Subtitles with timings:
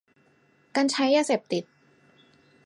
[0.75, 1.63] การใช้ยาเสพติด